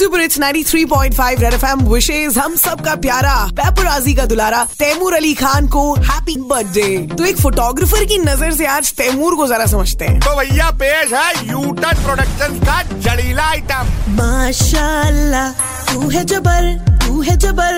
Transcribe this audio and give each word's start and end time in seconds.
Super 0.00 0.20
it's 0.20 0.38
93.5 0.38 1.40
red 1.40 1.54
FM 1.54 1.80
विशेष 1.88 2.36
हम 2.38 2.54
सबका 2.56 2.94
प्यारा। 2.96 3.34
पेपराजी 3.56 4.14
का 4.14 4.24
दुलारा 4.26 4.62
तैमूर 4.78 5.14
अली 5.14 5.32
खान 5.34 5.66
को 5.68 5.82
हैप्पी 5.94 6.36
बर्थडे 6.50 6.86
तो 7.08 7.24
एक 7.24 7.36
फोटोग्राफर 7.38 8.04
की 8.04 8.18
नज़र 8.18 8.52
से 8.52 8.66
आज 8.66 8.92
तैमूर 8.98 9.34
को 9.36 9.46
जरा 9.46 9.66
समझते 9.66 10.04
हैं। 10.04 10.20
तो 10.20 10.34
भैया 10.36 10.70
पेश 10.82 11.12
है 11.12 11.48
यूटन 11.48 12.02
प्रोडक्शन 12.04 12.58
का 12.60 12.82
जड़ीला 13.00 13.48
आइटम 13.48 13.90
माशाल्लाह 14.16 15.50
तू 15.92 16.08
है 16.08 16.24
जबर 16.24 16.72
तू 17.06 17.20
है 17.20 17.36
जबर। 17.36 17.74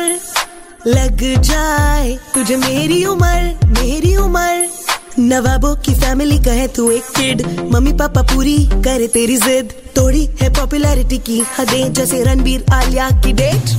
लग 0.86 1.20
जाए 1.42 2.16
तुझे 2.34 2.56
मेरी 2.58 3.04
उम्र 3.06 3.72
मेरी 3.72 4.16
उम्र। 4.18 4.81
नवाबों 5.18 5.74
की 5.76 5.94
फैमिली 5.94 6.38
का 6.44 6.52
है 6.52 6.66
तू 6.68 6.90
एक 6.90 7.08
किड 7.16 7.42
मम्मी 7.72 7.92
पापा 7.92 8.22
पूरी 8.32 8.56
करे 8.84 9.06
तेरी 9.08 9.36
जिद। 9.38 9.72
तोड़ी 9.96 10.24
है 10.40 10.48
पॉपुलैरिटी 10.50 11.18
की 11.26 11.38
हदें 11.58 11.92
जैसे 11.92 12.22
रणबीर 12.24 12.64
आलिया 12.72 13.08
की 13.24 13.32
date. 13.32 13.74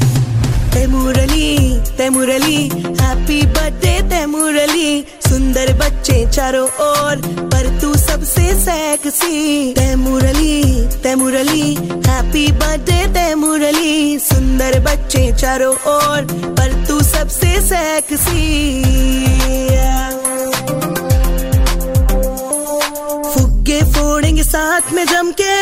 Taimur 0.73 1.17
Ali 1.19 1.79
Taimur 1.97 2.29
Ali 2.29 2.61
happy 3.01 3.41
birthday 3.47 3.95
Taimur 4.09 4.57
Ali. 4.59 5.03
सुंदर 5.27 5.73
बच्चे 5.79 6.25
चारों 6.29 6.67
ओर, 6.85 7.15
पर 7.51 7.67
तू 7.81 7.93
सबसे 7.97 8.53
sexy 8.59 9.73
Taimur 9.73 10.25
Ali 10.25 10.61
Taimur 11.03 11.35
Ali 11.35 11.73
happy 12.07 12.45
birthday 12.53 13.05
Taimur 13.13 13.63
Ali. 13.63 14.19
सुंदर 14.21 14.79
बच्चे 14.85 15.31
चारों 15.41 15.73
ओर, 15.93 16.21
पर 16.57 16.73
तू 16.87 16.99
सबसे 17.03 17.59
सेक्सी 17.61 18.42
फुग्गे 23.73 23.91
फोड़ेंगे 23.93 24.43
साथ 24.43 24.91
में 24.93 25.05
जम 25.05 25.31
के 25.41 25.53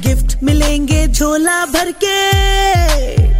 गिफ्ट 0.00 0.42
मिलेंगे 0.42 1.06
झोला 1.06 1.64
भर 1.66 1.90
के। 2.04 2.16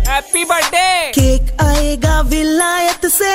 हैप्पी 0.09 0.45
बर्थडे 0.45 1.11
केक 1.13 1.61
आएगा 1.63 2.21
विलायत 2.21 3.07
से। 3.07 3.35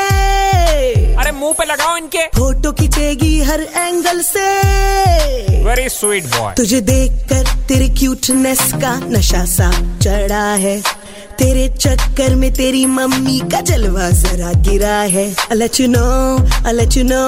अरे 1.13 1.31
मुँह 1.31 1.53
पे 1.53 1.65
लगाओ 1.65 1.95
इनके। 1.97 2.25
फ़ोटो 2.35 2.71
खींचेगी 2.71 3.41
हर 3.43 3.61
एंगल 3.61 4.21
से। 4.23 4.47
वेरी 5.63 5.87
स्वीट 5.89 6.25
बॉय 6.35 6.53
तुझे 6.57 6.81
देखकर 6.81 7.55
तेरे 7.67 7.89
क्यूटनेस 7.99 8.71
का 8.73 8.95
नशा 9.07 9.45
सा 9.45 9.71
चढ़ा 9.99 10.45
है। 10.65 10.81
तेरे 11.43 11.67
चक्कर 11.77 12.35
में 12.41 12.51
तेरी 12.53 12.85
मम्मी 12.97 13.39
का 13.51 13.59
जलवा 13.69 14.09
जरा 14.19 14.51
गिरा 14.67 14.95
है 15.15 15.25
अलच 15.51 15.81
नो 15.95 16.05
अलच 16.69 16.97
नो 17.11 17.23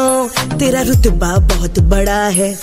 तेरा 0.60 0.82
रुतबा 0.90 1.32
बहुत 1.52 1.80
बड़ा 1.94 2.22
है 2.38 2.54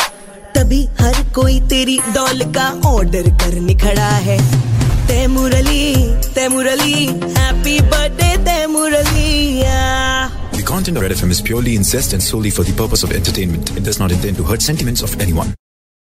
तभी 0.57 0.81
हर 1.01 1.23
कोई 1.35 1.59
तेरी 1.73 1.99
डॉल 2.15 2.43
का 2.57 2.69
ऑर्डर 2.91 3.29
करने 3.43 3.75
खड़ा 3.85 4.11
है 4.29 4.39
Taimur 5.09 5.55
Ali 5.55 5.93
Taimur 6.35 6.67
Ali 6.69 7.07
happy 7.39 7.81
birthday 7.95 8.37
Taimur 8.51 8.95
Ali 9.03 9.31
The 10.57 10.69
content 10.69 10.97
of 10.97 11.03
Red 11.03 11.17
FM 11.19 11.35
is 11.37 11.43
purely 11.51 11.75
incest 11.81 12.15
and 12.19 12.23
solely 12.23 12.55
for 12.59 12.65
the 12.71 12.77
purpose 12.83 13.03
of 13.09 13.13
entertainment. 13.19 13.77
It 13.77 13.85
does 13.91 13.99
not 14.05 14.17
intend 14.19 14.43
to 14.43 14.49
hurt 14.53 14.63
sentiments 14.71 15.03
of 15.09 15.21
anyone. 15.27 15.53